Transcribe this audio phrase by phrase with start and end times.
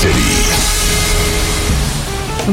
[0.00, 0.50] City.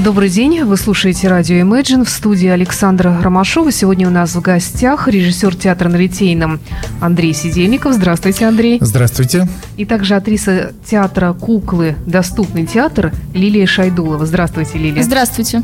[0.03, 3.71] Добрый день, вы слушаете радио Imagine в студии Александра Ромашова.
[3.71, 6.59] Сегодня у нас в гостях режиссер театра на Литейном
[6.99, 7.93] Андрей Сидельников.
[7.93, 8.79] Здравствуйте, Андрей.
[8.81, 9.47] Здравствуйте.
[9.77, 11.95] И также актриса театра «Куклы.
[12.05, 14.25] Доступный театр» Лилия Шайдулова.
[14.25, 15.01] Здравствуйте, Лилия.
[15.01, 15.63] Здравствуйте.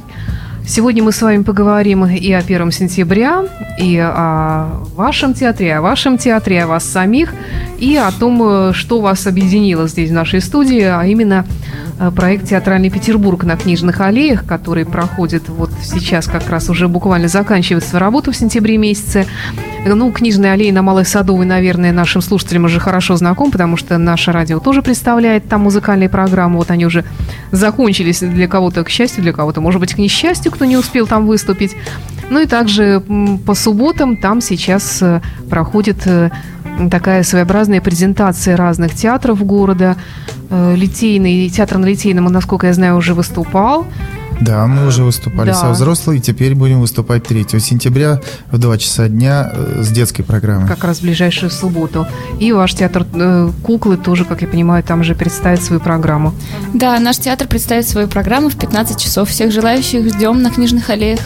[0.66, 3.46] Сегодня мы с вами поговорим и о 1 сентября,
[3.78, 7.34] и о вашем театре, о вашем театре, о вас самих,
[7.80, 11.46] и о том, что вас объединило здесь в нашей студии, а именно
[11.93, 17.28] Э, проект «Театральный Петербург» на Книжных аллеях, который проходит вот сейчас как раз уже буквально
[17.28, 19.26] заканчивает свою работу в сентябре месяце.
[19.86, 24.32] Ну, Книжные аллеи на Малой Садовой, наверное, нашим слушателям уже хорошо знаком, потому что наше
[24.32, 26.58] радио тоже представляет там музыкальные программы.
[26.58, 27.04] Вот они уже
[27.52, 31.28] закончились для кого-то, к счастью, для кого-то, может быть, к несчастью, кто не успел там
[31.28, 31.76] выступить.
[32.30, 33.04] Ну и также
[33.46, 36.30] по субботам там сейчас э, проходит э,
[36.90, 39.98] такая своеобразная презентация разных театров города.
[40.54, 43.88] Э, Литейный, театр на Литейном, насколько я знаю, уже выступал.
[44.40, 45.56] Да, мы уже выступали да.
[45.56, 50.22] со взрослой, и теперь будем выступать 3 сентября в 2 часа дня э, с детской
[50.22, 50.68] программой.
[50.68, 52.06] Как раз в ближайшую субботу.
[52.40, 56.36] И ваш театр э, «Куклы» тоже, как я понимаю, там же представит свою программу.
[56.74, 59.30] Да, наш театр представит свою программу в 15 часов.
[59.30, 61.20] Всех желающих ждем на книжных аллеях.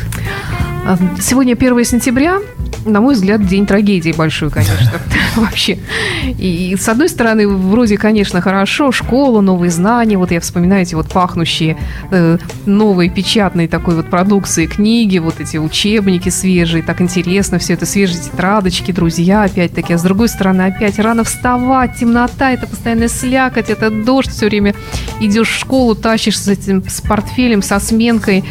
[1.19, 2.39] Сегодня 1 сентября
[2.87, 4.91] на мой взгляд, день трагедии большой, конечно,
[5.35, 5.79] вообще.
[6.25, 11.09] И, с одной стороны, вроде, конечно, хорошо, школа, новые знания, вот я вспоминаю эти вот
[11.09, 11.77] пахнущие
[12.11, 17.85] э, новой печатной такой вот продукции, книги, вот эти учебники свежие, так интересно все это,
[17.85, 23.69] свежие тетрадочки, друзья, опять-таки, а с другой стороны, опять рано вставать, темнота, это постоянная слякоть,
[23.69, 24.75] это дождь все время,
[25.19, 28.43] идешь в школу, тащишь с этим, с портфелем, со сменкой,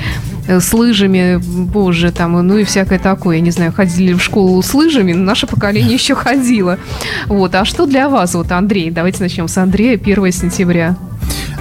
[0.49, 3.37] с лыжами, боже, там, ну и всякое такое.
[3.37, 6.79] Я не знаю, ходили в школу с лыжами, но наше поколение еще ходило.
[7.27, 7.55] Вот.
[7.55, 8.91] А что для вас, вот, Андрей?
[8.91, 10.97] Давайте начнем с Андрея, 1 сентября.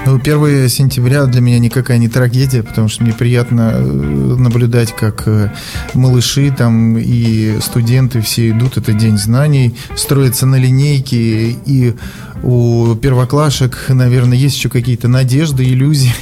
[0.06, 5.28] Ну, 1 сентября для меня никакая не трагедия, потому что мне приятно э, наблюдать, как
[5.28, 5.52] э,
[5.96, 11.96] малыши там и студенты все идут, это день знаний, строятся на линейке, и
[12.44, 16.13] у первоклашек, наверное, есть еще какие-то надежды, иллюзии.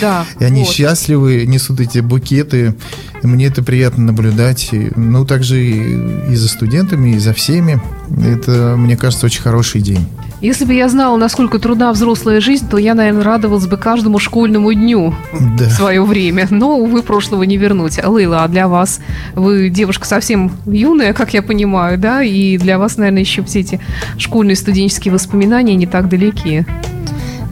[0.00, 0.24] Да.
[0.40, 0.72] И они вот.
[0.72, 2.74] счастливы, несут эти букеты.
[3.22, 4.70] Мне это приятно наблюдать.
[4.96, 7.82] Ну, также и, и за студентами, и за всеми.
[8.24, 10.06] Это, мне кажется, очень хороший день.
[10.42, 14.72] Если бы я знала, насколько трудна взрослая жизнь, то я, наверное, радовалась бы каждому школьному
[14.74, 15.14] дню
[15.56, 15.66] да.
[15.66, 16.48] в свое время.
[16.50, 18.04] Но, увы, прошлого не вернуть.
[18.04, 18.98] Лейла, а для вас?
[19.36, 22.24] Вы девушка совсем юная, как я понимаю, да?
[22.24, 23.80] И для вас, наверное, еще все эти
[24.18, 26.66] школьные студенческие воспоминания не так далеки.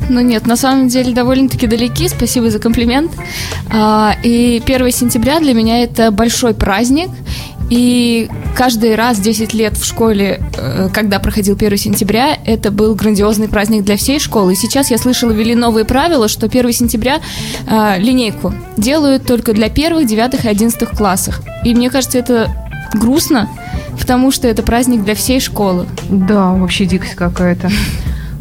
[0.08, 2.08] Ну нет, на самом деле довольно-таки далеки.
[2.08, 3.12] Спасибо за комплимент.
[3.72, 7.10] А, и 1 сентября для меня это большой праздник.
[7.70, 13.48] И каждый раз 10 лет в школе, э, когда проходил 1 сентября, это был грандиозный
[13.48, 14.52] праздник для всей школы.
[14.52, 17.20] И сейчас я слышала, ввели новые правила, что 1 сентября
[17.66, 21.40] э, линейку делают только для первых, девятых и одиннадцатых классов.
[21.64, 22.50] И мне кажется, это
[22.92, 23.48] грустно,
[23.98, 25.86] потому что это праздник для всей школы.
[26.08, 27.70] Да, вообще дикость какая-то.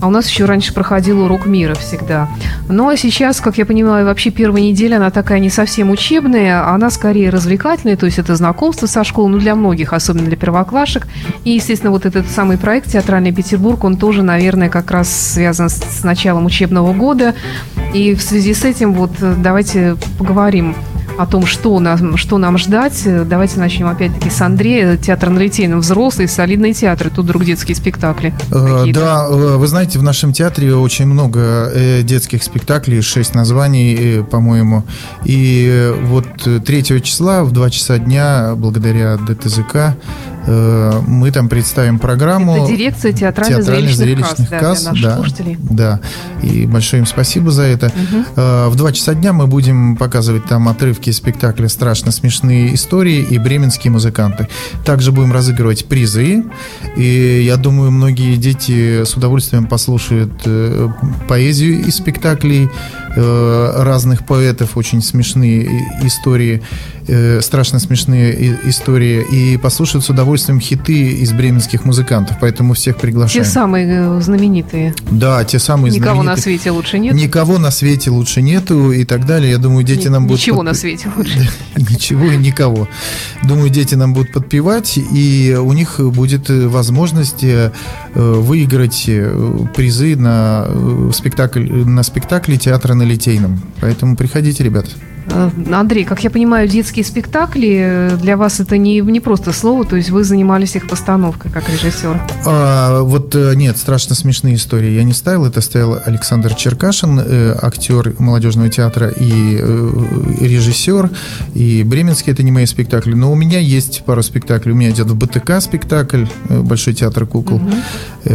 [0.01, 2.29] А у нас еще раньше проходил урок мира всегда.
[2.67, 6.73] Ну а сейчас, как я понимаю, вообще первая неделя, она такая не совсем учебная, а
[6.73, 11.07] она скорее развлекательная, то есть это знакомство со школой, ну для многих, особенно для первоклашек.
[11.43, 16.03] И, естественно, вот этот самый проект «Театральный Петербург», он тоже, наверное, как раз связан с
[16.03, 17.35] началом учебного года.
[17.93, 20.75] И в связи с этим вот э, давайте поговорим
[21.19, 23.03] о том, что нам, что нам ждать.
[23.28, 24.96] Давайте начнем опять-таки с Андрея.
[24.96, 27.12] Театр на Литейном взрослый, солидный театр.
[27.13, 28.34] Тут вдруг детские спектакли.
[28.52, 34.24] Э, да, э, вы знаете, в нашем театре очень много э, детских спектаклей, шесть названий,
[34.24, 34.85] по-моему.
[35.25, 36.25] И вот
[36.66, 39.97] 3 числа в 2 часа дня, благодаря ДТЗК,
[40.38, 42.63] Э, мы там представим программу.
[42.63, 45.99] Это дирекция театрально-зрелищных касс, касс да, да, да.
[46.41, 47.87] И большое им спасибо за это.
[47.87, 48.69] Угу.
[48.69, 53.91] В два часа дня мы будем показывать там отрывки спектакля «Страшно смешные истории» и «Бременские
[53.91, 54.47] музыканты».
[54.85, 56.44] Также будем разыгрывать призы.
[56.95, 60.89] И я думаю, многие дети с удовольствием послушают э,
[61.27, 62.69] поэзию из спектаклей
[63.19, 66.62] разных поэтов, очень смешные истории
[67.10, 73.44] э, страшно смешные истории и послушают с удовольствием хиты из бременских музыкантов, поэтому всех приглашаем.
[73.44, 74.94] Те самые э, знаменитые.
[75.10, 76.36] Да, те самые Никого знаменитые.
[76.36, 77.16] на свете лучше нет?
[77.16, 79.51] Никого на свете лучше нету и так далее.
[79.51, 80.42] Я думаю, дети Н- нам будут...
[80.42, 80.65] Ничего под...
[80.65, 81.50] на свете лучше.
[81.75, 82.88] Ничего и никого.
[83.44, 87.72] Думаю, дети нам будут подпевать, и у них будет возможность э,
[88.13, 90.68] выиграть э, призы на
[91.13, 93.59] спектакль на спектакле театра на Литейном.
[93.81, 94.91] Поэтому приходите, ребята.
[95.31, 99.85] Э, Андрей, как я понимаю, детские спектакли э, для вас это не, не просто слово,
[99.85, 102.21] то есть вы занимались их постановкой как режиссер?
[102.45, 105.45] А, вот э, нет, страшно смешные истории я не ставил.
[105.45, 107.19] Это ставил Александр Черкашин,
[107.61, 109.57] актер молодежного театра и
[110.39, 111.09] режиссер.
[111.53, 113.13] И Бременский это не мои спектакли.
[113.13, 114.73] Но у меня есть пару спектаклей.
[114.73, 117.57] У меня идет в БТК спектакль, Большой театр кукол.
[117.57, 118.33] Угу.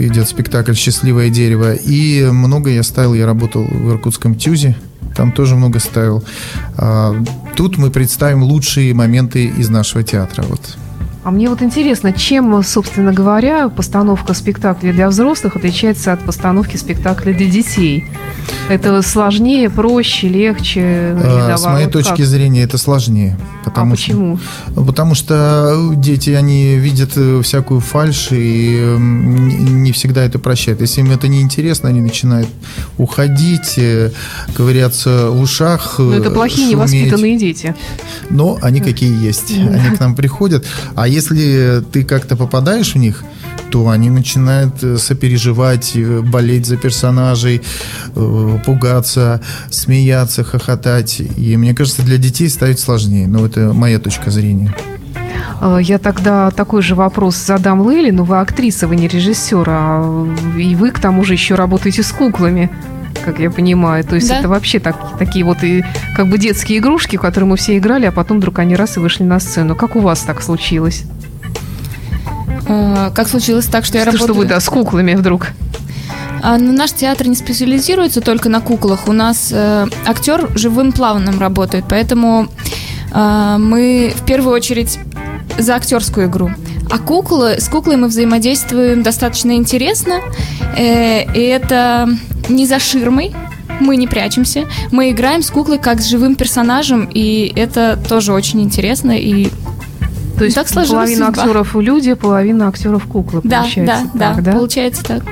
[0.00, 1.74] Идет спектакль «Счастливое дерево».
[1.74, 4.76] И много я ставил, я работал в Иркутском ТЮЗе
[5.14, 6.24] там тоже много ставил.
[6.76, 7.14] А,
[7.56, 10.42] тут мы представим лучшие моменты из нашего театра.
[10.42, 10.76] Вот.
[11.22, 17.34] А мне вот интересно, чем, собственно говоря, постановка спектакля для взрослых отличается от постановки спектакля
[17.34, 18.06] для детей?
[18.70, 21.16] Это сложнее, проще, легче?
[21.22, 22.26] А, с моей вот точки как?
[22.26, 23.36] зрения, это сложнее.
[23.64, 24.38] Потому а почему?
[24.38, 30.80] Что, потому что дети, они видят э, всякую фальшь и не всегда это прощают.
[30.80, 32.48] Если им это не интересно, они начинают
[32.96, 34.10] уходить, э,
[34.54, 35.96] ковыряться в ушах.
[35.98, 36.92] Но это плохие, шуметь.
[36.92, 37.74] невоспитанные дети.
[38.30, 39.52] Но они какие есть.
[39.52, 40.66] Они к нам приходят.
[40.94, 43.24] А если ты как-то попадаешь в них,
[43.70, 47.62] то они начинают э, сопереживать, э, болеть за персонажей,
[48.14, 49.40] э, пугаться,
[49.70, 51.20] смеяться, хохотать.
[51.20, 53.26] И мне кажется, для детей ставить сложнее.
[53.28, 54.74] Но это моя точка зрения.
[55.80, 60.26] Я тогда такой же вопрос задам Лейли, но вы актриса, вы не режиссер, а
[60.58, 62.70] и вы к тому же еще работаете с куклами
[63.20, 64.04] как я понимаю.
[64.04, 64.38] То есть да?
[64.38, 65.84] это вообще так, такие вот и
[66.16, 69.00] как бы детские игрушки, в которые мы все играли, а потом вдруг они раз и
[69.00, 69.76] вышли на сцену.
[69.76, 71.04] Как у вас так случилось?
[72.66, 74.34] А, как случилось так, что я что, работаю...
[74.34, 75.48] Что вы, да, с куклами вдруг?
[76.42, 79.08] А, ну, наш театр не специализируется только на куклах.
[79.08, 82.48] У нас э, актер живым плавным работает, поэтому
[83.12, 84.98] э, мы в первую очередь
[85.58, 86.50] за актерскую игру.
[86.90, 90.20] А куклы, с куклой мы взаимодействуем достаточно интересно.
[90.76, 92.08] Э, и это
[92.50, 93.32] не за ширмой,
[93.80, 94.64] мы не прячемся.
[94.90, 99.50] Мы играем с куклой как с живым персонажем, и это тоже очень интересно и
[100.36, 101.42] то есть так половина судьба.
[101.42, 105.22] актеров люди, половина актеров куклы, да, получается да, так, да, да, получается так.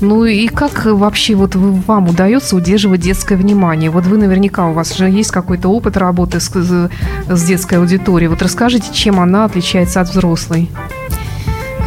[0.00, 3.90] Ну и как вообще вот вам удается удерживать детское внимание?
[3.90, 8.28] Вот вы наверняка, у вас же есть какой-то опыт работы с, с детской аудиторией.
[8.28, 10.70] Вот расскажите, чем она отличается от взрослой?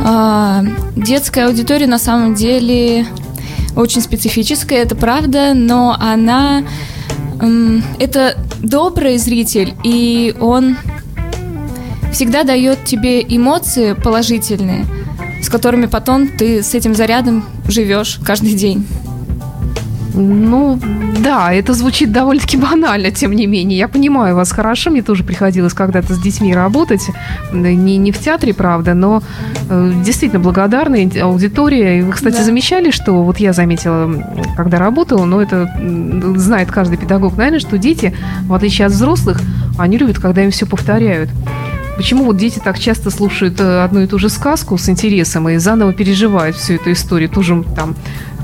[0.03, 0.63] А,
[0.95, 3.07] детская аудитория на самом деле
[3.77, 6.63] очень специфическая, это правда, но она...
[7.99, 10.75] Это добрый зритель, и он
[12.11, 14.85] всегда дает тебе эмоции положительные,
[15.43, 18.87] с которыми потом ты с этим зарядом живешь каждый день.
[20.19, 20.79] Ну,
[21.19, 23.77] да, это звучит довольно-таки банально, тем не менее.
[23.77, 27.07] Я понимаю вас хорошо, мне тоже приходилось когда-то с детьми работать.
[27.53, 29.21] Не, не в театре, правда, но
[29.69, 31.99] э, действительно благодарная аудитория.
[31.99, 32.43] И вы, кстати, да.
[32.43, 34.11] замечали, что вот я заметила,
[34.55, 35.71] когда работала, но это
[36.35, 38.15] знает каждый педагог, наверное, что дети,
[38.47, 39.39] в отличие от взрослых,
[39.77, 41.29] они любят, когда им все повторяют.
[41.97, 45.57] Почему вот дети так часто слушают э, одну и ту же сказку с интересом и
[45.57, 47.95] заново переживают всю эту историю, ту же там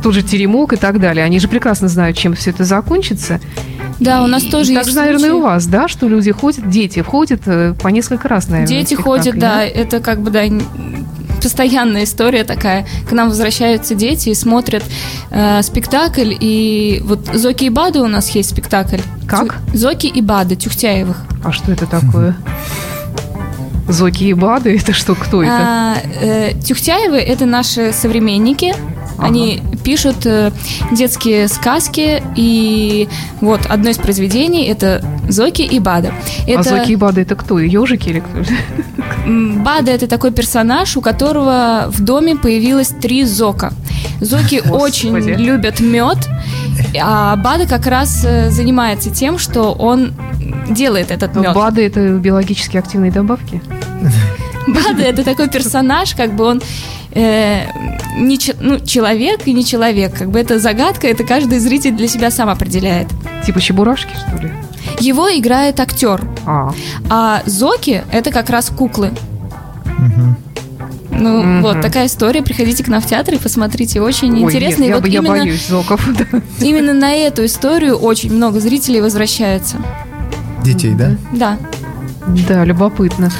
[0.03, 1.25] тот же теремок и так далее.
[1.25, 3.39] Они же прекрасно знают, чем все это закончится.
[3.99, 4.95] Да, у нас тоже так есть.
[4.95, 8.49] Так, наверное, и у вас, да, что люди ходят, дети ходят э, по несколько раз,
[8.49, 8.67] наверное.
[8.67, 10.43] Дети ходят, да, это как бы, да,
[11.41, 12.85] постоянная история такая.
[13.07, 14.83] К нам возвращаются дети и смотрят
[15.31, 16.33] э, спектакль.
[16.39, 18.99] И вот Зоки и Бады у нас есть спектакль.
[19.27, 19.57] Как?
[19.73, 21.17] Зоки и Бады Тюхтяевых.
[21.43, 22.35] А что это такое?
[23.87, 25.53] Зоки и Бады, это что, кто это?
[25.53, 28.73] А, э, Тюхтяевы это наши современники,
[29.23, 29.29] Ага.
[29.29, 30.51] Они пишут э,
[30.91, 33.07] детские сказки, и
[33.41, 36.11] вот одно из произведений это Зоки и Бада.
[36.45, 36.59] А это...
[36.59, 37.59] А Зоки и Бада это кто?
[37.59, 38.43] Ежики или кто?
[39.63, 43.71] Бада это такой персонаж, у которого в доме появилось три Зока.
[44.19, 44.81] Зоки Господи.
[44.83, 46.17] очень любят мед,
[47.01, 50.13] а Бада как раз э, занимается тем, что он
[50.69, 51.53] делает этот мед.
[51.53, 53.61] Бада это биологически активные добавки?
[54.67, 56.61] Бада это такой персонаж, как бы он
[57.13, 57.65] э,
[58.17, 60.17] не ну, человек и не человек.
[60.17, 63.07] Как бы это загадка, это каждый зритель для себя сам определяет.
[63.45, 64.51] Типа Чебурашки, что ли?
[64.99, 66.21] Его играет актер.
[66.45, 66.73] А,
[67.09, 69.11] а Зоки это как раз куклы.
[69.85, 70.35] Угу.
[71.19, 71.61] Ну, угу.
[71.61, 72.41] вот такая история.
[72.41, 74.01] Приходите к нам в театр и посмотрите.
[74.01, 74.81] Очень Ой, интересно.
[74.81, 76.05] Нет, и я, вот я именно, боюсь зоков.
[76.59, 79.77] Именно на эту историю очень много зрителей возвращается.
[80.63, 81.15] Детей, да?
[81.31, 81.57] Да.
[82.47, 83.31] Да, любопытно.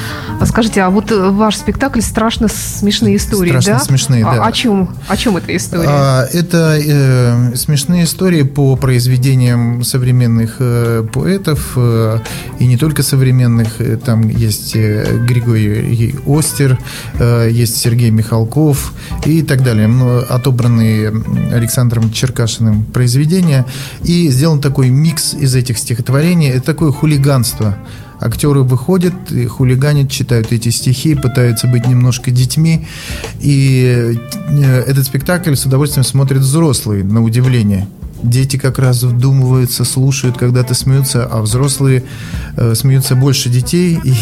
[0.44, 3.80] А скажите, а вот э, ваш спектакль страшно смешные истории, страшно да?
[3.80, 4.46] смешные, а, да.
[4.46, 5.88] О чем, о чем эта история?
[5.88, 12.20] А, это э, смешные истории по произведениям современных э, поэтов э,
[12.60, 13.80] и не только современных.
[13.80, 16.78] Э, Там есть э, Григорий Остер,
[17.20, 18.92] э, есть Сергей Михалков
[19.26, 19.90] и так далее.
[20.28, 21.14] Отобранные
[21.54, 23.66] Александром Черкашиным произведения.
[24.04, 26.50] И сделан такой микс из этих стихотворений.
[26.50, 27.78] Это такое хулиганство.
[28.24, 29.14] Актеры выходят,
[29.50, 32.88] хулиганят, читают эти стихи, пытаются быть немножко детьми.
[33.42, 37.88] И э, этот спектакль с удовольствием смотрят взрослые, на удивление.
[38.24, 42.04] Дети как раз вдумываются, слушают, когда-то смеются, а взрослые
[42.56, 44.00] э, смеются больше детей.
[44.06, 44.14] И,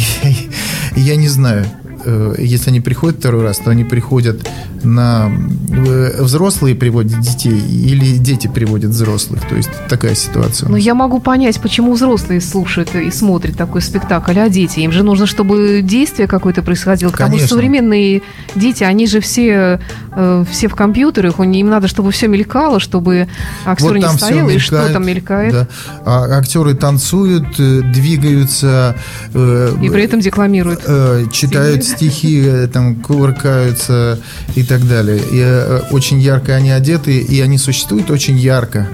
[0.95, 1.67] и я не знаю,
[2.05, 4.47] э, если они приходят второй раз, то они приходят
[4.83, 5.31] на...
[5.69, 9.47] э, Взрослые приводят детей или дети приводят взрослых.
[9.47, 10.69] То есть такая ситуация.
[10.69, 14.79] Ну, я могу понять, почему взрослые слушают и смотрят такой спектакль, а дети?
[14.79, 17.09] Им же нужно, чтобы действие какое-то происходило.
[17.11, 17.47] Потому Конечно.
[17.47, 18.21] что современные
[18.55, 19.79] дети, они же все,
[20.15, 23.27] э, все в компьютерах, им надо, чтобы все мелькало, чтобы
[23.65, 25.53] актер не всё стоял, и что там мелькает.
[25.53, 25.67] да.
[26.05, 28.95] А актеры танцуют, двигаются,
[29.33, 30.81] э, И при этом декламируют.
[30.85, 34.19] э, читают стихи, э, там кувыркаются
[34.55, 35.17] и так далее.
[35.17, 38.87] И э, очень ярко они одеты, и они существуют очень ярко.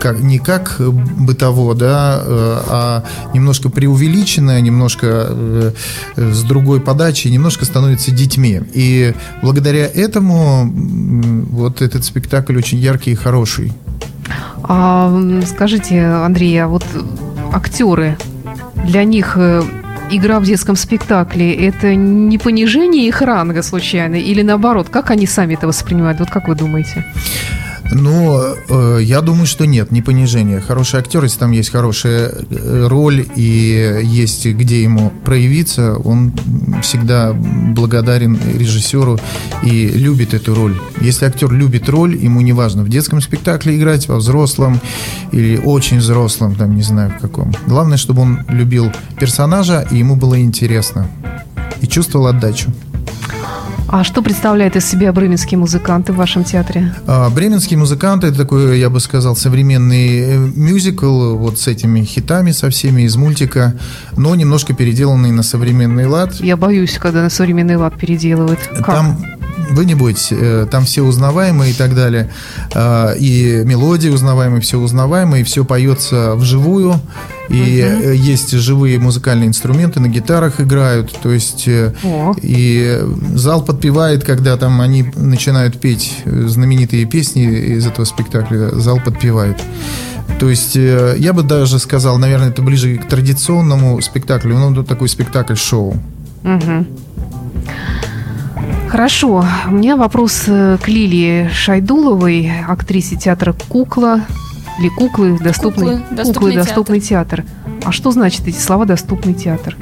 [0.00, 5.72] Как, не как бытово, да, э, а немножко преувеличенное, немножко
[6.16, 8.60] с другой подачей, немножко становятся детьми.
[8.74, 10.70] И благодаря этому
[11.50, 13.72] вот этот спектакль очень яркий и хороший.
[14.62, 15.12] А
[15.46, 16.84] скажите, Андрей, а вот
[17.52, 18.18] актеры,
[18.84, 19.38] для них
[20.10, 24.88] игра в детском спектакле это не понижение их ранга случайно или наоборот?
[24.88, 26.20] Как они сами это воспринимают?
[26.20, 27.04] Вот как вы думаете?
[27.94, 30.60] Ну, э, я думаю, что нет, не понижение.
[30.60, 36.32] Хороший актер, если там есть хорошая э, роль и есть где ему проявиться, он
[36.82, 39.20] всегда благодарен режиссеру
[39.62, 40.76] и любит эту роль.
[41.00, 44.80] Если актер любит роль, ему не важно в детском спектакле играть, во взрослом
[45.30, 47.54] или очень взрослом, там не знаю в каком.
[47.66, 51.08] Главное, чтобы он любил персонажа и ему было интересно
[51.80, 52.72] и чувствовал отдачу.
[53.88, 56.94] А что представляют из себя бременские музыканты в вашем театре?
[57.06, 62.50] А, Бременские музыканты это такой, я бы сказал, современный э, мюзикл вот с этими хитами,
[62.52, 63.74] со всеми из мультика,
[64.16, 66.34] но немножко переделанный на современный лад.
[66.40, 68.60] Я боюсь, когда на современный лад переделывают.
[68.78, 68.86] Как?
[68.86, 69.18] Там
[69.70, 72.30] вы не бойтесь, э, там все узнаваемые и так далее,
[72.74, 77.00] А, и мелодии узнаваемые, все узнаваемые, и все поется вживую,
[77.48, 82.34] и э, есть живые музыкальные инструменты, на гитарах играют, то есть э, О.
[82.40, 83.00] и
[83.34, 87.44] зал подпевает, когда там они начинают петь знаменитые песни
[87.76, 89.60] из этого спектакля, зал подпевает.
[90.40, 95.08] То есть я бы даже сказал, наверное, это ближе к традиционному спектаклю, ну, это такой
[95.08, 95.96] спектакль-шоу.
[96.42, 96.86] Мгм.
[98.94, 99.44] Хорошо.
[99.66, 104.20] У меня вопрос э, к Лилии Шайдуловой, актрисе театра «Кукла».
[104.78, 107.44] Или «Куклы», «Доступный, «Куклы», «Доступный «Доступный театр».
[107.84, 109.76] А что значит эти слова «Доступный театр»?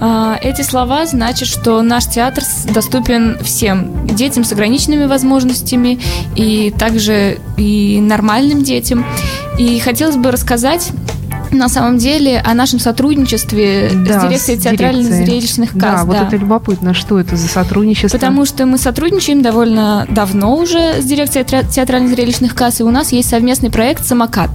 [0.00, 2.42] А, Эти слова значат, что наш театр
[2.74, 6.00] доступен всем детям с ограниченными возможностями
[6.34, 9.06] и также и нормальным детям.
[9.58, 10.90] И хотелось бы рассказать
[11.52, 16.04] на самом деле о нашем сотрудничестве Да, с дирекцией с театрально-зрелищных Да, касс.
[16.04, 16.26] вот да.
[16.26, 18.16] это любопытно, что это за сотрудничество?
[18.18, 23.12] Потому что мы сотрудничаем довольно давно уже с дирекцией театра- театрально-зрелищных касс, и у нас
[23.12, 24.50] есть совместный проект «Самокат».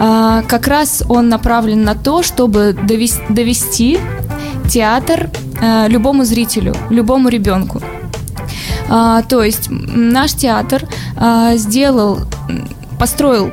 [0.00, 3.98] А, Как раз он направлен на то, чтобы довес- довести
[4.68, 7.80] театр э, любому зрителю, любому ребенку.
[8.88, 10.84] А, То есть наш театр
[11.16, 12.20] а, сделал,
[12.98, 13.50] построил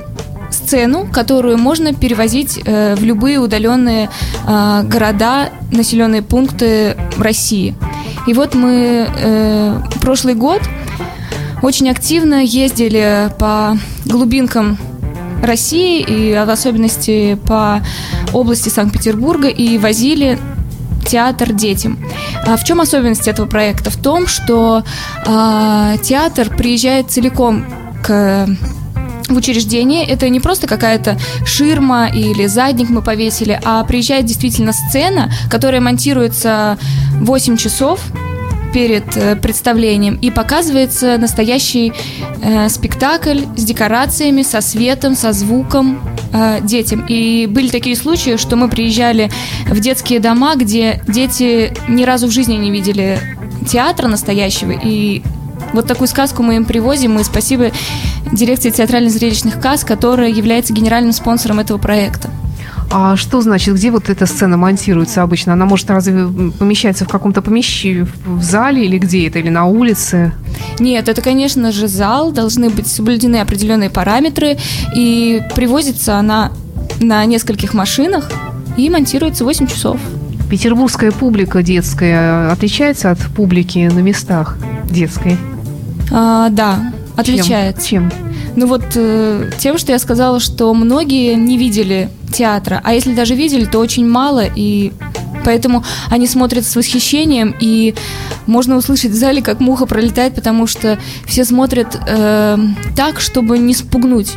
[0.65, 4.09] сцену, которую можно перевозить э, в любые удаленные
[4.47, 7.75] э, города, населенные пункты России.
[8.27, 10.61] И вот мы э, прошлый год
[11.61, 14.77] очень активно ездили по глубинкам
[15.43, 17.81] России и в особенности по
[18.33, 20.39] области Санкт-Петербурга и возили
[21.07, 21.99] театр детям.
[22.45, 23.91] А в чем особенность этого проекта?
[23.91, 24.83] В том, что
[25.25, 27.65] а, театр приезжает целиком
[28.03, 28.47] к
[29.27, 30.05] в учреждение.
[30.05, 36.77] Это не просто какая-то ширма или задник мы повесили, а приезжает действительно сцена, которая монтируется
[37.21, 37.99] 8 часов
[38.75, 41.93] перед э, представлением и показывается настоящий
[42.41, 46.01] э, спектакль с декорациями, со светом, со звуком
[46.33, 47.05] э, детям.
[47.07, 49.31] И были такие случаи, что мы приезжали
[49.65, 53.17] в детские дома, где дети ни разу в жизни не видели
[53.65, 55.23] театра настоящего, и
[55.73, 57.71] вот такую сказку мы им привозим, и спасибо
[58.31, 62.29] дирекции театрально-зрелищных касс, которая является генеральным спонсором этого проекта.
[62.91, 65.53] А что значит, где вот эта сцена монтируется обычно?
[65.53, 70.33] Она может разве помещается в каком-то помещении, в зале или где это, или на улице?
[70.79, 74.57] Нет, это, конечно же, зал, должны быть соблюдены определенные параметры,
[74.95, 76.51] и привозится она
[76.99, 78.29] на нескольких машинах
[78.77, 79.99] и монтируется 8 часов.
[80.49, 84.57] Петербургская публика детская отличается от публики на местах
[84.89, 85.37] детской?
[86.11, 87.87] А, да, отличается.
[87.87, 88.11] Чем?
[88.55, 93.35] Ну вот э, тем, что я сказала, что многие не видели театра, а если даже
[93.35, 94.93] видели, то очень мало, и
[95.43, 97.95] поэтому они смотрят с восхищением, и
[98.45, 102.57] можно услышать в зале, как муха пролетает, потому что все смотрят э,
[102.95, 104.33] так, чтобы не спугнуть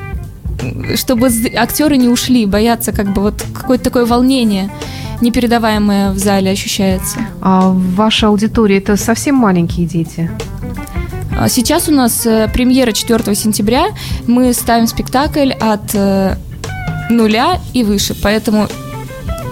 [0.96, 4.70] чтобы актеры не ушли, боятся как бы вот какое-то такое волнение
[5.20, 7.18] непередаваемое в зале ощущается.
[7.40, 10.30] А ваша аудитория это совсем маленькие дети?
[11.38, 13.88] А сейчас у нас э, премьера 4 сентября.
[14.26, 16.36] Мы ставим спектакль от э,
[17.10, 18.68] нуля и выше, поэтому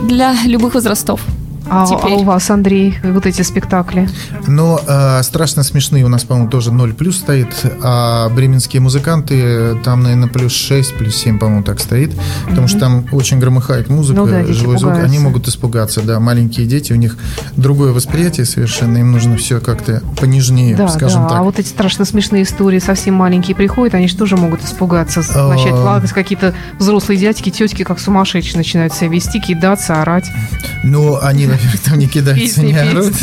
[0.02, 1.20] для любых возрастов.
[1.68, 4.08] А, а у вас, Андрей, вот эти спектакли?
[4.46, 7.49] Ну, э, страшно смешные у нас, по-моему, тоже 0 плюс стоит,
[7.82, 12.12] а бременские музыканты, там, наверное, плюс 6, плюс 7, по-моему, так стоит,
[12.49, 12.70] потому mm-hmm.
[12.70, 16.92] что там очень громыхает музыка, ну, да, живой звук, они могут испугаться, да, маленькие дети,
[16.92, 17.16] у них
[17.56, 21.28] другое восприятие совершенно, им нужно все как-то понежнее, да, скажем да.
[21.30, 21.38] так.
[21.38, 25.73] А вот эти страшно смешные истории, совсем маленькие приходят, они же тоже могут испугаться, начать
[25.73, 25.82] а.
[25.82, 30.30] плакать, какие-то взрослые дядьки, тетки, как сумасшедшие, начинают себя вести, кидаться, орать.
[30.85, 33.15] Ну, они во-первых, там не кидаются, не орут,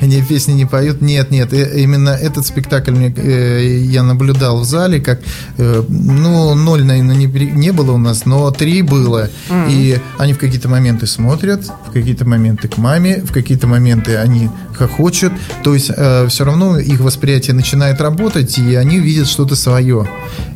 [0.00, 1.00] не песни не поют.
[1.00, 5.20] Нет, нет, э, именно этот спектакль э, я наблюдал в зале, как,
[5.58, 9.30] э, ну, ноль, наверное, не, было у нас, но три было.
[9.68, 14.50] И они в какие-то моменты смотрят, в какие-то моменты к маме, в какие-то моменты они
[14.74, 15.32] хохочут.
[15.62, 20.08] То есть все равно их восприятие начинает работать, и они видят что-то свое.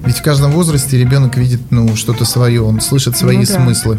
[0.05, 3.55] Ведь в каждом возрасте ребенок видит ну, что-то свое, он слышит свои ну, да.
[3.55, 3.99] смыслы.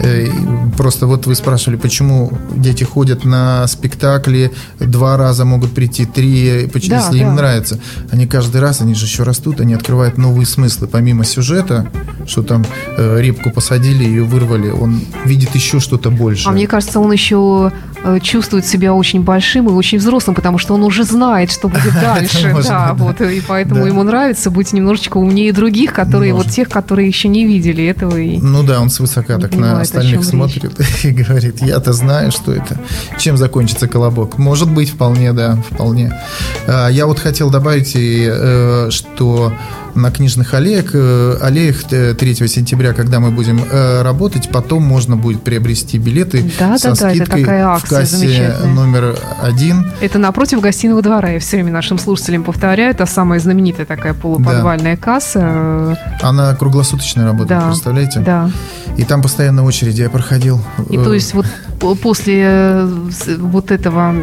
[0.00, 0.28] Э,
[0.76, 6.88] просто вот вы спрашивали, почему дети ходят на спектакли, два раза могут прийти, три, если
[6.88, 7.16] да.
[7.16, 7.78] им нравится.
[8.10, 10.86] Они каждый раз, они же еще растут, они открывают новые смыслы.
[10.86, 11.90] Помимо сюжета,
[12.26, 12.64] что там
[12.96, 16.48] э, репку посадили, ее вырвали, он видит еще что-то больше.
[16.48, 17.72] А мне кажется, он еще
[18.22, 22.54] чувствует себя очень большим и очень взрослым, потому что он уже знает, что будет дальше.
[22.64, 27.28] Да, вот, и поэтому ему нравится быть немножечко умнее других, которые вот тех, которые еще
[27.28, 28.16] не видели этого.
[28.16, 30.72] Ну да, он свысока так на остальных смотрит
[31.04, 32.78] и говорит, я-то знаю, что это,
[33.18, 34.38] чем закончится колобок.
[34.38, 36.12] Может быть, вполне, да, вполне.
[36.66, 39.52] А, я вот хотел добавить, э, что
[39.96, 43.64] на книжных аллеях, э, аллеях 3 э, сентября, когда мы будем
[44.02, 48.10] работать, потом можно будет приобрести билеты да, со да, скидкой да, это такая акция в
[48.10, 49.90] кассе номер один.
[50.00, 51.30] Это напротив гостиного двора.
[51.30, 55.02] Я все время нашим слушателям повторяю, это самая знаменитая такая полуподвальная да.
[55.02, 55.98] касса.
[56.22, 58.20] Она круглосуточно работает, да, представляете?
[58.20, 58.50] Да.
[58.96, 60.60] И там постоянно очереди я проходил.
[60.90, 61.46] И то есть вот
[62.02, 62.88] после э,
[63.38, 64.14] вот этого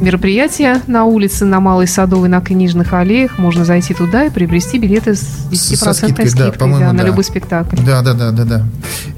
[0.00, 3.38] мероприятия на улице, на Малой Садовой, на Книжных аллеях.
[3.38, 7.24] Можно зайти туда и приобрести билеты с 10% Со скидкой, скидкой да, да, на любой
[7.24, 7.76] спектакль.
[7.84, 8.66] Да, да, да, да, да.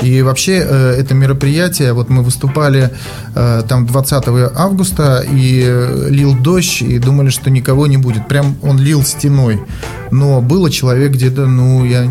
[0.00, 2.90] И вообще э, это мероприятие, вот мы выступали
[3.34, 8.28] э, там 20 августа, и э, лил дождь, и думали, что никого не будет.
[8.28, 9.62] Прям он лил стеной.
[10.10, 12.06] Но было человек где-то, ну, я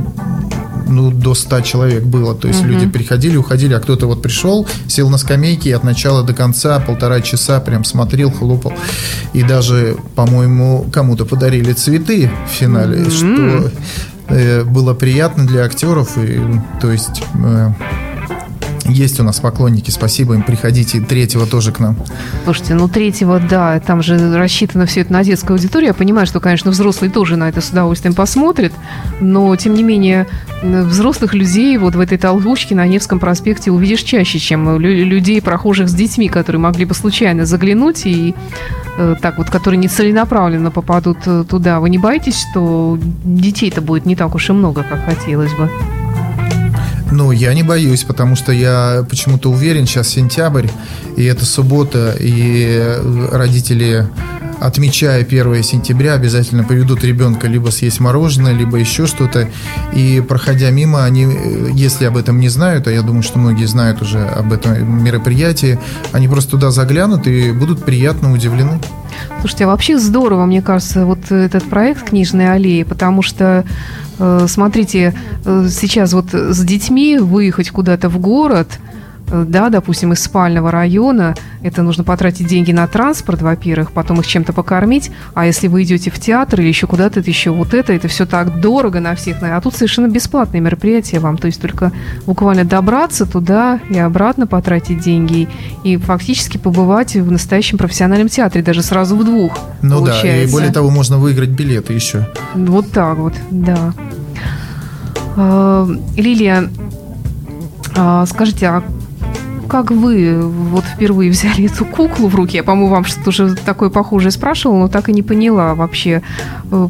[0.87, 2.35] ну, до 100 человек было.
[2.35, 2.69] То есть угу.
[2.69, 6.79] люди приходили, уходили, а кто-то вот пришел, сел на скамейке и от начала до конца
[6.79, 8.73] полтора часа прям смотрел, хлопал.
[9.33, 13.11] И даже, по-моему, кому-то подарили цветы в финале, угу.
[13.11, 13.71] что
[14.27, 16.17] э, было приятно для актеров.
[16.17, 16.41] И,
[16.81, 17.23] то есть...
[17.43, 17.71] Э,
[18.85, 20.99] есть у нас поклонники, спасибо им, приходите.
[21.01, 21.95] Третьего тоже к нам.
[22.43, 25.89] Слушайте, ну третьего, да, там же рассчитано все это на детскую аудиторию.
[25.89, 28.73] Я понимаю, что, конечно, взрослые тоже на это с удовольствием посмотрят,
[29.19, 30.27] но, тем не менее,
[30.61, 35.93] взрослых людей вот в этой толкучке на Невском проспекте увидишь чаще, чем людей, прохожих с
[35.93, 38.35] детьми, которые могли бы случайно заглянуть и
[38.97, 41.79] э, так вот, которые нецеленаправленно попадут э, туда.
[41.79, 45.69] Вы не боитесь, что детей-то будет не так уж и много, как хотелось бы?
[47.11, 50.67] Ну, я не боюсь, потому что я почему-то уверен, сейчас сентябрь,
[51.17, 52.97] и это суббота, и
[53.31, 54.07] родители
[54.61, 59.49] отмечая 1 сентября, обязательно поведут ребенка либо съесть мороженое, либо еще что-то.
[59.93, 61.27] И проходя мимо, они,
[61.73, 65.79] если об этом не знают, а я думаю, что многие знают уже об этом мероприятии,
[66.11, 68.79] они просто туда заглянут и будут приятно удивлены.
[69.39, 73.65] Слушайте, а вообще здорово, мне кажется, вот этот проект «Книжные аллеи», потому что
[74.19, 79.00] э, смотрите, э, сейчас вот с детьми выехать куда-то в город– э,
[79.31, 84.53] да, допустим, из спального района, это нужно потратить деньги на транспорт, во-первых, потом их чем-то
[84.53, 88.07] покормить, а если вы идете в театр или еще куда-то, это еще вот это, это
[88.07, 91.91] все так дорого на всех, а тут совершенно бесплатное мероприятие вам, то есть только
[92.25, 95.47] буквально добраться туда и обратно потратить деньги
[95.83, 99.57] и фактически побывать в настоящем профессиональном театре, даже сразу в двух.
[99.81, 100.27] Ну получается.
[100.27, 102.27] да, и более того, можно выиграть билеты еще.
[102.53, 103.93] Вот так вот, да.
[105.35, 106.69] А, Лилия,
[107.95, 108.83] а, скажите, а
[109.71, 112.57] как вы вот впервые взяли эту куклу в руки?
[112.57, 116.21] Я, по-моему, вам что-то уже такое похожее спрашивала, но так и не поняла вообще,
[116.69, 116.87] э,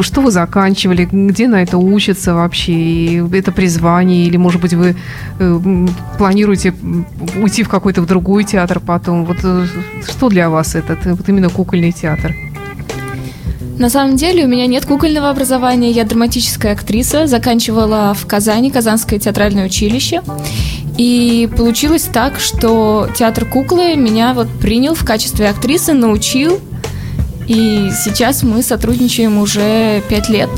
[0.00, 4.96] что вы заканчивали, где на это учатся вообще, и это призвание, или, может быть, вы
[5.38, 5.86] э,
[6.18, 6.74] планируете
[7.40, 9.24] уйти в какой-то в другой театр потом?
[9.24, 9.66] Вот э,
[10.04, 12.34] что для вас этот, вот именно кукольный театр?
[13.78, 19.20] На самом деле у меня нет кукольного образования, я драматическая актриса, заканчивала в Казани Казанское
[19.20, 20.20] театральное училище.
[20.98, 26.58] И получилось так, что театр куклы меня вот принял в качестве актрисы, научил.
[27.46, 30.50] И сейчас мы сотрудничаем уже пять лет.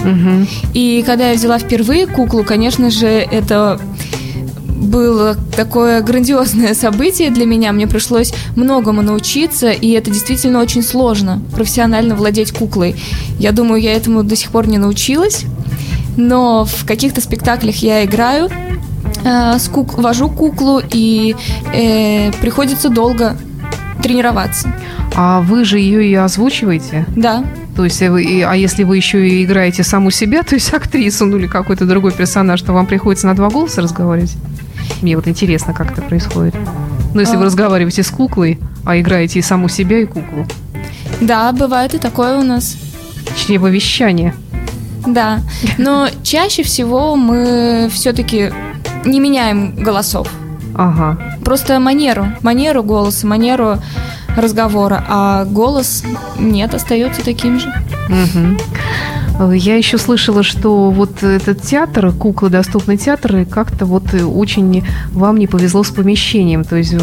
[0.00, 0.46] Угу.
[0.74, 3.78] И когда я взяла впервые куклу, конечно же, это
[4.66, 7.72] было такое грандиозное событие для меня.
[7.72, 12.96] Мне пришлось многому научиться, и это действительно очень сложно, профессионально владеть куклой.
[13.38, 15.44] Я думаю, я этому до сих пор не научилась,
[16.16, 18.50] но в каких-то спектаклях я играю,
[19.24, 21.36] э, с кук вожу куклу, и
[21.72, 23.36] э, приходится долго
[24.02, 24.72] тренироваться.
[25.14, 27.06] А вы же ее и озвучиваете?
[27.14, 27.44] Да.
[27.76, 31.38] То есть, вы, а если вы еще и играете саму себя, то есть актрису, ну
[31.38, 34.36] или какой-то другой персонаж, то вам приходится на два голоса разговаривать?
[35.00, 36.54] Мне вот интересно, как это происходит.
[37.14, 37.38] Ну, если а...
[37.38, 40.46] вы разговариваете с куклой, а играете и саму себя, и куклу.
[41.20, 42.76] Да, бывает и такое у нас.
[43.36, 44.34] Чревовещание.
[45.06, 45.40] Да,
[45.78, 48.52] но чаще всего мы все-таки
[49.04, 50.28] не меняем голосов.
[50.74, 51.18] Ага.
[51.44, 53.78] Просто манеру, манеру голоса, манеру
[54.36, 56.04] разговора, а голос
[56.38, 57.68] нет, остается таким же.
[58.08, 58.58] Угу.
[59.40, 65.46] Я еще слышала, что вот этот театр, куклы доступный театр, как-то вот очень вам не
[65.46, 66.64] повезло с помещением.
[66.64, 66.94] То есть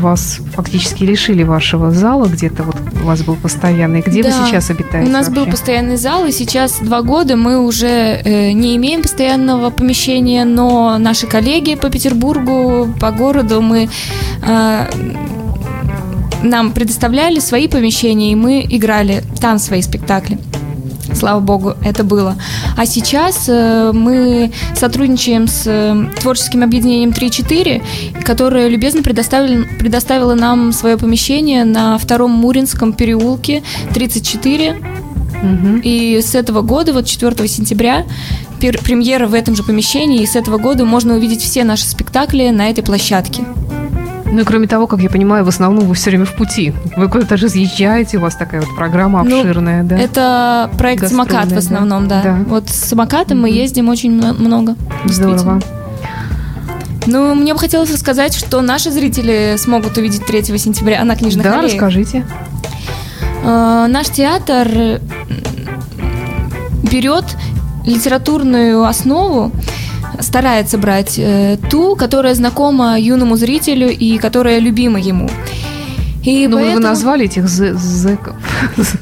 [0.00, 4.00] вас фактически лишили вашего зала где-то, вот у вас был постоянный.
[4.00, 4.28] Где да.
[4.28, 5.08] вы сейчас обитаете?
[5.08, 5.44] У нас вообще?
[5.44, 10.98] был постоянный зал, и сейчас два года мы уже э, не имеем постоянного помещения, но
[10.98, 13.88] наши коллеги по Петербургу, по городу мы
[14.42, 14.86] э,
[16.42, 20.38] нам предоставляли свои помещения, и мы играли там свои спектакли
[21.18, 22.36] слава богу, это было.
[22.76, 30.72] А сейчас э, мы сотрудничаем с э, творческим объединением 3-4, которое любезно предоставило, предоставило нам
[30.72, 33.62] свое помещение на втором Муринском переулке
[33.94, 34.76] 34.
[35.42, 35.80] Угу.
[35.82, 38.04] И с этого года, вот 4 сентября,
[38.58, 42.70] премьера в этом же помещении, и с этого года можно увидеть все наши спектакли на
[42.70, 43.44] этой площадке.
[44.30, 46.72] Ну и кроме того, как я понимаю, в основном вы все время в пути.
[46.96, 49.98] Вы куда-то же съезжаете, у вас такая вот программа ну, обширная, ну, да?
[49.98, 52.22] Это проект «Самокат» в основном, да.
[52.22, 52.38] да.
[52.46, 53.42] Вот с самокатом mm-hmm.
[53.42, 54.76] мы ездим очень много.
[55.06, 55.60] Здорово.
[57.06, 61.60] Ну, мне бы хотелось рассказать, что наши зрители смогут увидеть 3 сентября на книжных да,
[61.60, 61.80] аллеях.
[61.80, 62.26] Да, расскажите.
[63.44, 65.00] Э, наш театр
[66.82, 67.24] берет
[67.86, 69.52] литературную основу
[70.20, 75.28] старается брать э, ту, которая знакома юному зрителю и которая любима ему.
[76.28, 76.76] И ну, поэтому...
[76.76, 78.36] вы назвали этих зэков.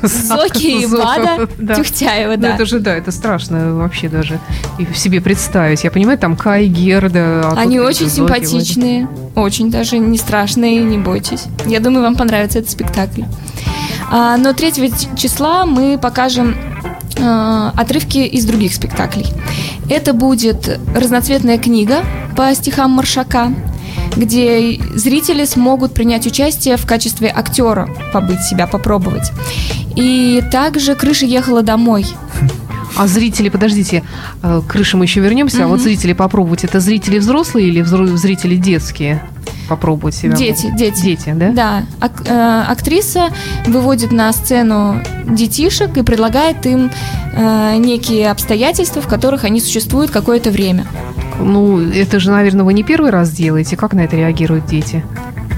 [0.02, 1.74] Зоки и Бада да.
[1.74, 2.48] Тюхтяева, ну, да.
[2.48, 4.38] Ну, это же, да, это страшно вообще даже
[4.78, 5.82] и в себе представить.
[5.82, 7.50] Я понимаю, там Кай, Герда.
[7.50, 11.46] А Они очень симпатичные, очень даже не страшные, не бойтесь.
[11.64, 13.22] Я думаю, вам понравится этот спектакль.
[14.10, 16.54] А, но 3 числа мы покажем
[17.18, 19.26] отрывки из других спектаклей.
[19.88, 22.04] Это будет разноцветная книга
[22.36, 23.52] по стихам Маршака,
[24.16, 29.32] где зрители смогут принять участие в качестве актера, побыть себя, попробовать.
[29.94, 32.06] И также «Крыша ехала домой».
[32.96, 34.02] А зрители, подождите,
[34.42, 37.82] э, к крыше мы еще вернемся, mm а вот зрители попробовать, это зрители взрослые или
[37.82, 39.22] зрители детские?
[39.66, 40.34] Попробовать себя?
[40.34, 41.02] Дети, дети.
[41.02, 41.50] Дети, да?
[41.50, 41.82] Да.
[42.00, 43.28] Ак- э, актриса
[43.66, 46.90] выводит на сцену детишек и предлагает им
[47.34, 50.86] э, некие обстоятельства, в которых они существуют какое-то время.
[51.40, 53.76] Ну, это же, наверное, вы не первый раз делаете.
[53.76, 55.04] Как на это реагируют дети?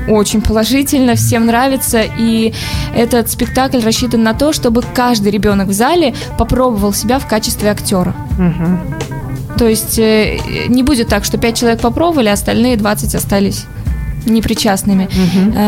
[0.08, 2.54] очень положительно, всем нравится, и
[2.96, 8.14] этот спектакль рассчитан на то, чтобы каждый ребенок в зале попробовал себя в качестве актера.
[8.38, 9.58] Угу.
[9.58, 13.66] То есть э, не будет так, что пять человек попробовали, а остальные 20 остались
[14.26, 15.04] непричастными.
[15.04, 15.58] Угу.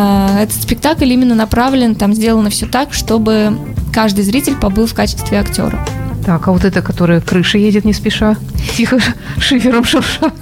[0.40, 3.56] Этот спектакль именно направлен, там сделано все так, чтобы
[3.92, 5.84] каждый зритель побыл в качестве актера.
[6.24, 8.36] Так, а вот это, которая крыша едет не спеша,
[8.76, 8.98] тихо
[9.38, 10.32] шифером шурша.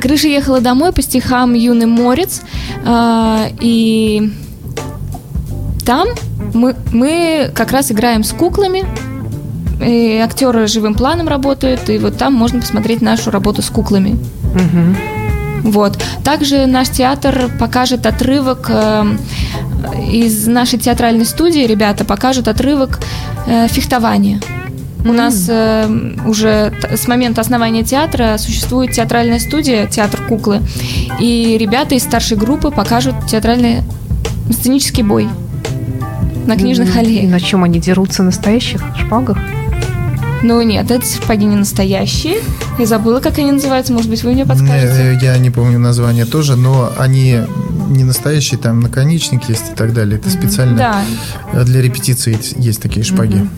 [0.00, 2.40] Крыша ехала домой по стихам Юный Морец.
[2.86, 4.32] а, И
[5.84, 6.08] там
[6.54, 8.84] мы, мы как раз играем с куклами.
[9.84, 14.18] И актеры живым планом работают, и вот там можно посмотреть нашу работу с куклами.
[14.54, 14.96] Мгм.
[15.62, 16.02] Вот.
[16.24, 19.04] Также наш театр покажет отрывок э,
[20.10, 21.66] из нашей театральной студии.
[21.66, 23.00] Ребята покажут отрывок
[23.46, 24.40] э, фехтования.
[25.04, 25.88] У нас э,
[26.26, 30.60] уже с момента основания театра существует театральная студия, театр куклы.
[31.20, 33.82] И ребята из старшей группы покажут театральный
[34.50, 35.28] сценический бой
[36.46, 36.96] на книжных Мгм.
[36.96, 37.30] И аллеях.
[37.30, 38.22] на чем они дерутся?
[38.22, 39.38] Настоящих шпагах?
[40.42, 42.36] Ну нет, эти сапоги не настоящие.
[42.78, 43.92] Я забыла, как они называются.
[43.92, 45.18] Может быть, вы мне подскажете?
[45.20, 47.40] Я не помню название тоже, но они
[47.88, 50.18] не настоящие, там наконечник есть и так далее.
[50.18, 53.48] Это специально Да, для репетиции есть такие шпаги.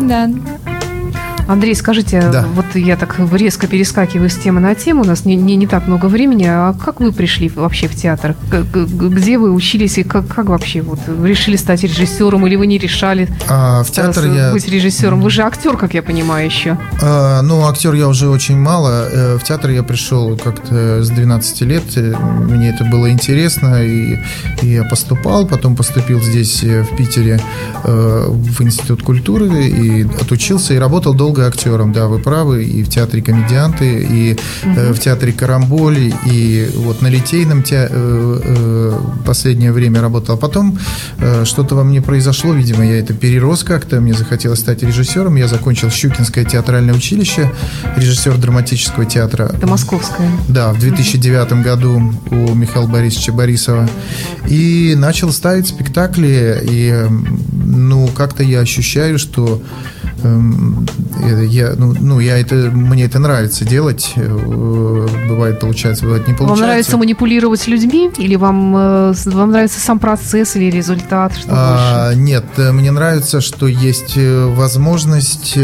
[0.00, 0.30] да.
[1.46, 2.44] Андрей, скажите, Да.
[2.54, 5.86] вот я так резко перескакиваю с темы на тему, у нас не, не, не так
[5.86, 8.34] много времени, а как вы пришли вообще в театр?
[8.50, 13.28] Где вы учились и как, как вообще вот решили стать режиссером или вы не решали
[13.48, 14.52] А в театр э, я...
[14.52, 15.20] быть режиссером?
[15.20, 16.78] Вы же актер, как я понимаю, еще.
[17.02, 19.08] А, ну, актер я уже очень мало.
[19.10, 21.84] Э, В театр я пришел как-то с 12 лет.
[21.96, 23.84] Э, Мне это было интересно.
[23.84, 24.18] И,
[24.62, 25.46] и я поступал.
[25.46, 27.40] Потом поступил здесь, в Питере,
[27.84, 29.48] в Институт культуры.
[29.66, 30.74] И отучился.
[30.74, 31.92] И работал долго актером.
[31.92, 32.64] Да, вы правы.
[32.64, 38.40] И в театре комедианты, и э, в театре Карамболи, и вот на Литейном те- э,
[38.44, 40.34] э, последнее время работал.
[40.34, 40.78] А потом
[41.18, 42.52] э, что-то во мне произошло.
[42.54, 44.00] Видимо, я это перерос как-то.
[44.00, 45.36] Мне захотелось стать режиссером.
[45.36, 47.50] Я закончил Щукинское театральное училище,
[47.96, 49.50] режиссер драматического театра.
[49.54, 50.30] Это московская.
[50.48, 53.88] Да, в 2009 году у Михаила Борисовича Борисова.
[54.48, 56.60] И начал ставить спектакли.
[56.62, 56.94] И,
[57.52, 59.60] ну, как-то я ощущаю, что
[61.48, 64.12] я, ну, ну, я это, мне это нравится делать.
[64.16, 66.64] Э, Бывает получается, бывает не Вам получается.
[66.66, 71.34] нравится манипулировать людьми или вам, э, вам нравится сам процесс или результат?
[71.36, 75.58] Что А, нет, э, мне нравится, что есть возможность,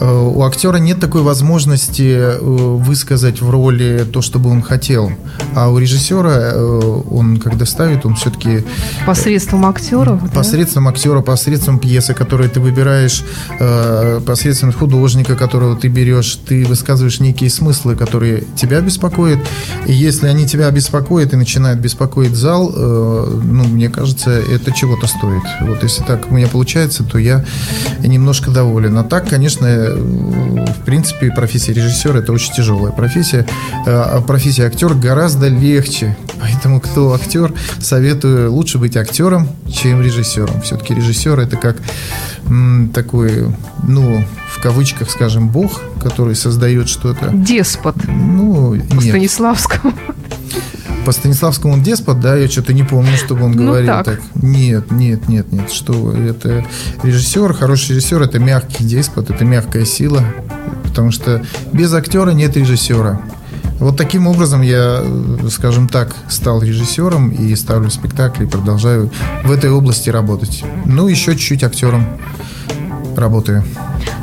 [0.00, 5.12] у актера нет такой возможности высказать в роли то, что бы он хотел.
[5.54, 6.54] А у режиссера,
[7.10, 8.64] он когда ставит, он все-таки?
[9.06, 10.22] Посредством актеров?
[10.22, 10.30] да?
[10.30, 13.24] посредством актера, посредством пьесы, которую ты выбираешь,
[13.60, 19.38] э, посредством художника, которого ты берешь, ты высказываешь некие смыслы, которые тебя беспокоят.
[19.86, 25.06] И если они тебя беспокоят и начинают беспокоить зал, э, ну, мне кажется, это чего-то
[25.06, 25.42] стоит.
[25.60, 27.44] Вот если так у меня получается, то я
[28.02, 28.96] немножко доволен.
[28.98, 33.46] А так, конечно, э, в принципе, профессия режиссера это очень тяжелая профессия.
[33.86, 36.16] А профессия актер гораздо легче.
[36.40, 40.62] Поэтому кто актер, советую лучше быть актером, чем режиссером.
[40.62, 41.76] Все-таки режиссер это как
[42.92, 43.49] такой,
[43.86, 47.30] ну, в кавычках, скажем, бог, который создает что-то.
[47.32, 49.04] Деспот Ну, по нет.
[49.04, 49.92] Станиславскому.
[51.04, 54.04] По Станиславскому он деспот, да, я что-то не помню, чтобы он Ну, говорил так.
[54.04, 54.20] так.
[54.34, 56.64] Нет, нет, нет, нет, что это
[57.02, 60.22] режиссер, хороший режиссер, это мягкий деспот, это мягкая сила,
[60.84, 63.20] потому что без актера нет режиссера.
[63.78, 65.02] Вот таким образом я,
[65.50, 69.10] скажем так, стал режиссером и ставлю спектакли, и продолжаю
[69.42, 70.62] в этой области работать.
[70.84, 72.04] Ну, еще чуть-чуть актером
[73.20, 73.62] работаю.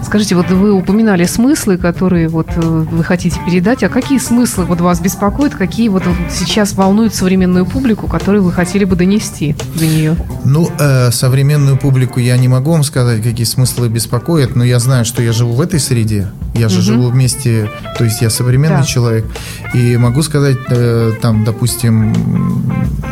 [0.03, 4.79] Скажите, вот вы упоминали смыслы, которые вот э, вы хотите передать, а какие смыслы вот
[4.79, 10.15] вас беспокоят, какие вот сейчас волнуют современную публику, которые вы хотели бы донести до нее?
[10.45, 15.03] Ну, э, современную публику я не могу вам сказать, какие смыслы беспокоят, но я знаю,
[15.03, 16.29] что я живу в этой среде.
[16.53, 16.83] Я же Мгм.
[16.85, 18.83] живу вместе, то есть я современный Да.
[18.85, 19.25] человек.
[19.73, 22.13] И могу сказать, э, там, допустим,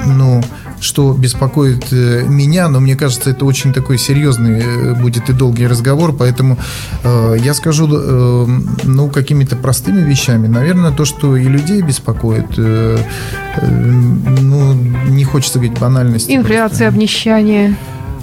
[0.05, 0.41] ну,
[0.79, 5.67] что беспокоит э, меня, но мне кажется, это очень такой серьезный э, будет и долгий
[5.67, 6.57] разговор, поэтому
[7.03, 8.47] э, я скажу, э,
[8.83, 10.47] ну, какими-то простыми вещами.
[10.47, 12.97] Наверное, то, что и людей беспокоит, э,
[13.57, 16.31] э, ну, не хочется говорить банальности.
[16.31, 17.75] Инфляция, обнищание.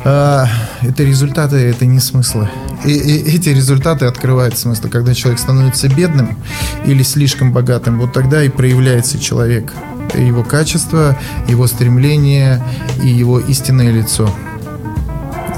[0.04, 0.46] А,
[0.82, 2.48] это результаты, это не смыслы.
[2.84, 4.88] И, и эти результаты открывают смысл.
[4.88, 6.36] Когда человек становится бедным
[6.84, 9.72] или слишком богатым, вот тогда и проявляется человек.
[10.14, 12.62] Его качество, его стремление
[13.02, 14.28] и его истинное лицо.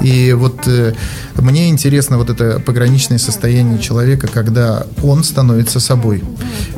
[0.01, 0.93] И вот э,
[1.35, 6.23] мне интересно вот это пограничное состояние человека, когда он становится собой.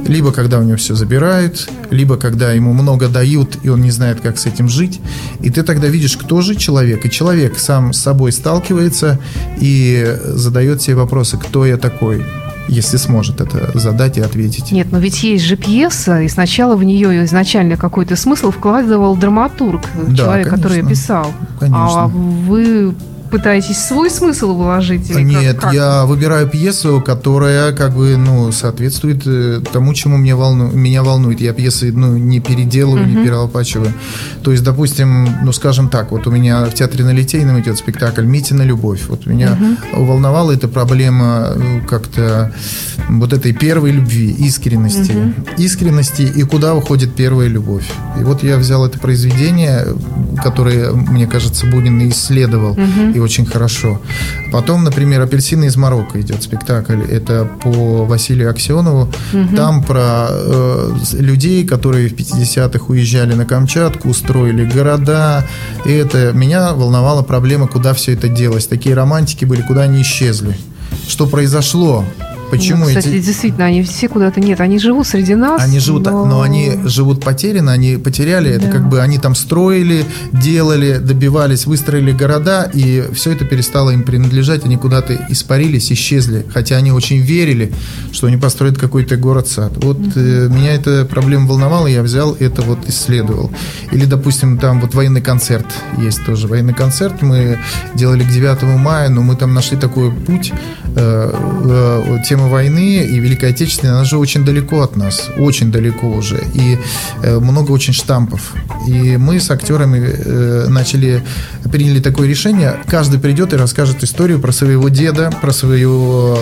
[0.05, 4.21] Либо когда у него все забирают, либо когда ему много дают, и он не знает,
[4.21, 4.99] как с этим жить.
[5.41, 7.05] И ты тогда видишь, кто же человек.
[7.05, 9.19] И человек сам с собой сталкивается
[9.59, 12.25] и задает себе вопросы, кто я такой,
[12.67, 14.71] если сможет это задать и ответить.
[14.71, 19.81] Нет, но ведь есть же пьеса, и сначала в нее изначально какой-то смысл вкладывал драматург,
[20.09, 20.89] Да, человек, который конечно.
[20.89, 21.33] писал.
[21.59, 22.03] Конечно.
[22.03, 22.93] А вы
[23.29, 25.09] пытаетесь свой смысл вложить?
[25.09, 25.73] Или Нет, как, как?
[25.73, 31.41] я выбираю пьесу, которая как бы ну соответствует э, тому, чему мне волну, меня волнует.
[31.41, 33.19] Я пьесы ну не переделываю, uh-huh.
[33.19, 33.93] не перелопачиваю.
[34.43, 38.23] То есть, допустим, ну скажем так, вот у меня в театре на Литейном идет спектакль
[38.23, 39.01] «Митина любовь».
[39.07, 40.05] Вот меня uh-huh.
[40.05, 42.53] волновала эта проблема э, как-то
[43.09, 45.55] вот этой первой любви, искренности, uh-huh.
[45.57, 47.89] искренности и куда уходит первая любовь.
[48.19, 49.85] И вот я взял это произведение,
[50.37, 53.13] которое мне кажется Бунин исследовал uh-huh.
[53.13, 53.99] и очень хорошо.
[54.51, 57.01] Потом, например, «Апельсины из Марокко» идет спектакль.
[57.01, 59.09] Это по Василию Аксенову.
[59.33, 59.55] Угу.
[59.55, 65.45] Там про э, людей, которые в 50-х уезжали на Камчатку, устроили города.
[65.85, 68.67] И это меня волновала проблема, куда все это делось.
[68.67, 70.57] Такие романтики были, куда они исчезли.
[71.07, 72.05] Что произошло?
[72.49, 73.25] Почему ну, кстати, эти...
[73.25, 75.61] действительно, они все куда-то нет, они живут среди нас.
[75.61, 78.49] Они живут, но, но они живут потеряно, они потеряли.
[78.49, 78.55] Да.
[78.55, 84.03] Это как бы они там строили, делали, добивались, выстроили города, и все это перестало им
[84.03, 86.45] принадлежать, они куда-то испарились, исчезли.
[86.53, 87.73] Хотя они очень верили,
[88.11, 89.73] что они построят какой-то город-сад.
[89.77, 93.51] Вот mm э, меня эта проблема волновала, я взял это вот исследовал.
[93.91, 95.65] Или, допустим, там вот военный концерт
[95.97, 96.47] есть тоже.
[96.47, 97.59] Военный концерт мы
[97.95, 100.51] делали к 9 мая, но мы там нашли такой путь,
[100.95, 101.31] э,
[101.65, 106.07] э, тем тема войны и Великой Отечественной, она же очень далеко от нас, очень далеко
[106.07, 106.77] уже, и
[107.23, 108.53] э, много очень штампов.
[108.87, 111.23] И мы с актерами э, начали,
[111.71, 116.37] приняли такое решение, каждый придет и расскажет историю про своего деда, про своего,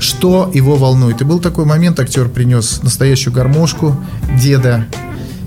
[0.00, 1.20] что его волнует.
[1.20, 3.94] И был такой момент, актер принес настоящую гармошку
[4.40, 4.86] деда,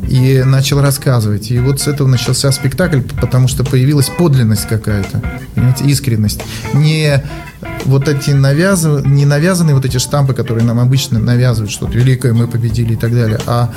[0.09, 1.51] и начал рассказывать.
[1.51, 5.21] И вот с этого начался спектакль, потому что появилась подлинность какая-то,
[5.53, 6.41] понимаете, искренность.
[6.73, 7.23] Не
[7.85, 12.47] вот эти навязаны, не навязанные вот эти штампы, которые нам обычно навязывают, что-то великое мы
[12.47, 13.71] победили и так далее, а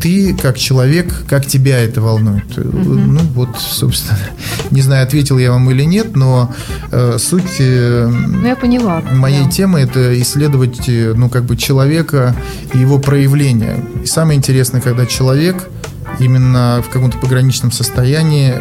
[0.00, 2.46] ты как человек, как тебя это волнует?
[2.56, 3.04] Mm-hmm.
[3.06, 4.18] Ну вот, собственно,
[4.70, 6.52] не знаю, ответил я вам или нет, но
[6.90, 9.50] э, суть э, ну, я поняла, моей да.
[9.50, 12.34] темы это исследовать, э, ну как бы человека
[12.72, 13.84] и его проявления.
[14.02, 15.68] И самое интересное, когда человек
[16.18, 18.54] именно в каком-то пограничном состоянии,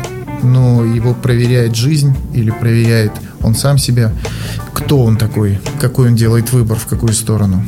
[0.43, 4.11] ну его проверяет жизнь или проверяет он сам себя,
[4.73, 7.63] кто он такой, какой он делает выбор, в какую сторону.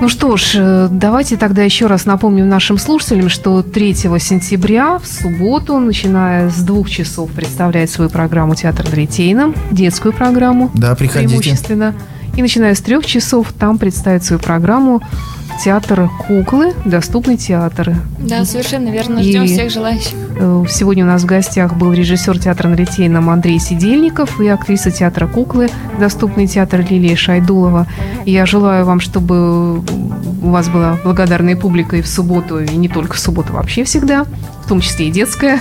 [0.00, 5.06] Ну что ж, э, давайте тогда еще раз напомним нашим слушателям, что 3 сентября в
[5.06, 10.70] субботу, начиная с двух часов, представляет свою программу «Театр Литейном», детскую программу.
[10.72, 11.28] Да, приходите.
[11.28, 11.94] Преимущественно.
[12.34, 15.02] И начиная с трех часов там представит свою программу
[15.62, 17.94] театр куклы, доступный театр.
[18.18, 19.22] Да, совершенно верно.
[19.22, 20.14] Ждем и всех желающих.
[20.38, 24.90] Э, сегодня у нас в гостях был режиссер театра на Литейном Андрей Сидельников и актриса
[24.90, 25.68] театра куклы,
[25.98, 27.86] доступный театр Лилия Шайдулова.
[28.24, 33.14] Я желаю вам, чтобы у вас была благодарная публика и в субботу, и не только
[33.14, 34.24] в субботу, вообще всегда,
[34.64, 35.60] в том числе и детская.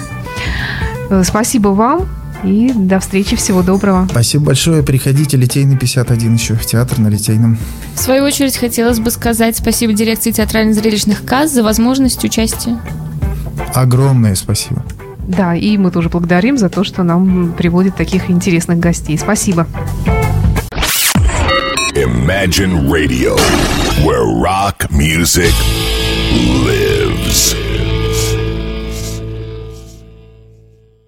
[1.09, 2.07] Э, спасибо вам.
[2.43, 4.07] И до встречи, всего доброго.
[4.09, 4.83] Спасибо большое.
[4.83, 7.57] Приходите, Литейный 51 еще в театр на Литейном.
[7.95, 12.79] В свою очередь, хотелось бы сказать спасибо дирекции театрально-зрелищных касс за возможность участия.
[13.73, 14.83] Огромное спасибо.
[15.27, 19.17] Да, и мы тоже благодарим за то, что нам приводят таких интересных гостей.
[19.17, 19.67] Спасибо.
[21.95, 23.35] Imagine Radio,
[24.03, 25.53] where rock music
[26.65, 26.98] lives.